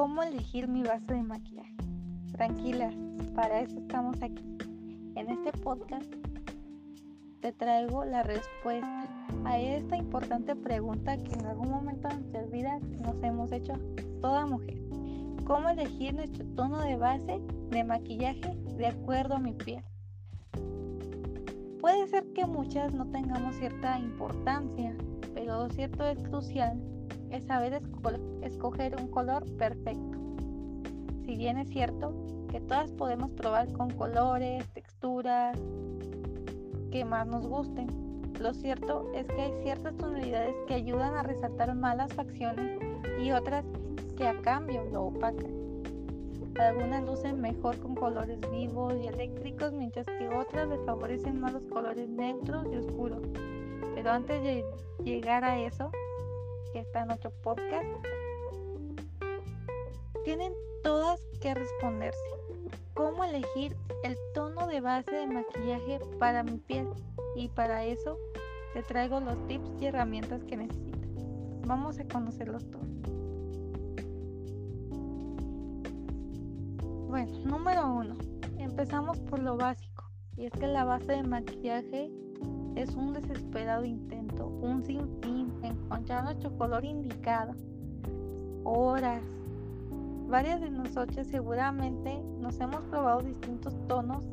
[0.00, 1.76] elegir mi base de maquillaje?
[2.32, 2.94] Tranquilas,
[3.34, 4.42] para eso estamos aquí.
[5.14, 6.10] En este podcast
[7.40, 9.04] te traigo la respuesta
[9.44, 13.74] a esta importante pregunta que en algún momento de nuestras vidas nos hemos hecho
[14.22, 14.78] toda mujer.
[15.44, 17.38] ¿Cómo elegir nuestro tono de base
[17.68, 19.84] de maquillaje de acuerdo a mi piel?
[21.78, 24.96] Puede ser que muchas no tengamos cierta importancia,
[25.34, 26.80] pero lo cierto es crucial
[27.30, 27.80] es saber
[28.42, 30.18] escoger un color perfecto.
[31.24, 32.14] Si bien es cierto
[32.50, 35.56] que todas podemos probar con colores, texturas
[36.90, 37.88] que más nos gusten,
[38.40, 42.80] lo cierto es que hay ciertas tonalidades que ayudan a resaltar malas facciones
[43.22, 43.64] y otras
[44.16, 45.60] que a cambio lo opacan.
[46.58, 51.64] Algunas lucen mejor con colores vivos y eléctricos, mientras que otras les favorecen más los
[51.64, 53.22] colores neutros y oscuros.
[53.94, 54.64] Pero antes de
[55.04, 55.90] llegar a eso,
[56.72, 57.86] que está en otro podcast,
[60.24, 62.18] tienen todas que responderse.
[62.94, 66.88] ¿Cómo elegir el tono de base de maquillaje para mi piel?
[67.34, 68.18] Y para eso
[68.74, 71.00] te traigo los tips y herramientas que necesitas.
[71.66, 72.86] Vamos a conocerlos todos.
[77.08, 78.14] Bueno, número uno.
[78.58, 80.10] Empezamos por lo básico.
[80.36, 82.10] Y es que la base de maquillaje
[82.80, 87.54] es un desesperado intento, un sinfín, encontrar nuestro color indicado.
[88.64, 89.22] Horas.
[90.28, 94.24] Varias de nosotras seguramente nos hemos probado distintos tonos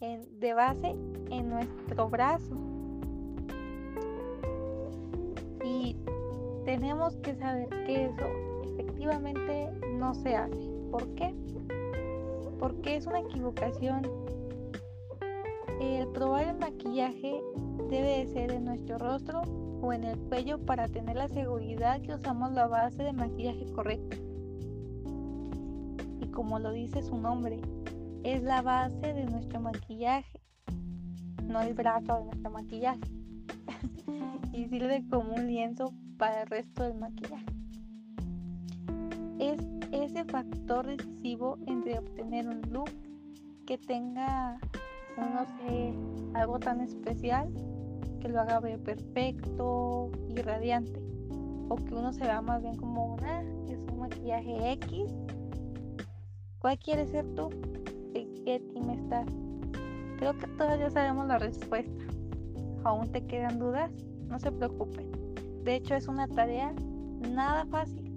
[0.00, 0.96] de base
[1.30, 2.56] en nuestro brazo.
[5.64, 5.96] Y
[6.64, 8.24] tenemos que saber que eso
[8.64, 10.70] efectivamente no se hace.
[10.90, 11.34] ¿Por qué?
[12.58, 14.02] Porque es una equivocación.
[15.84, 17.42] El probar el maquillaje
[17.90, 19.42] debe de ser en nuestro rostro
[19.82, 24.16] o en el cuello para tener la seguridad que usamos la base de maquillaje correcta.
[26.20, 27.60] Y como lo dice su nombre,
[28.22, 30.40] es la base de nuestro maquillaje,
[31.46, 33.00] no el brazo de nuestro maquillaje.
[34.54, 37.44] y sirve como un lienzo para el resto del maquillaje.
[39.38, 39.60] Es
[39.92, 42.90] ese factor decisivo entre obtener un look
[43.66, 44.58] que tenga,
[45.22, 45.94] no sé,
[46.34, 47.48] algo tan especial
[48.20, 51.00] que lo haga ver perfecto y radiante.
[51.68, 55.12] O que uno se vea más bien como una, es un maquillaje X.
[56.58, 57.50] ¿Cuál quieres ser tú?
[58.12, 59.26] ¿De qué team estás?
[60.18, 62.04] Creo que todos ya sabemos la respuesta.
[62.84, 63.90] ¿Aún te quedan dudas?
[64.28, 65.10] No se preocupen.
[65.64, 66.74] De hecho es una tarea
[67.30, 68.14] nada fácil.